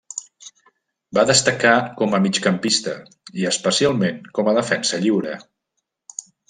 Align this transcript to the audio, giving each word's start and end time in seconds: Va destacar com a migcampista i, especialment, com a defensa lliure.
Va 1.17 1.25
destacar 1.31 1.75
com 2.01 2.17
a 2.17 2.21
migcampista 2.25 2.97
i, 3.13 3.49
especialment, 3.53 4.21
com 4.39 4.51
a 4.53 4.59
defensa 4.61 5.05
lliure. 5.07 5.41